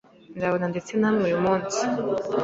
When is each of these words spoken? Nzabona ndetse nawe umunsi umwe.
Nzabona 0.35 0.65
ndetse 0.73 0.91
nawe 1.01 1.27
umunsi 1.39 1.79
umwe. 1.99 2.15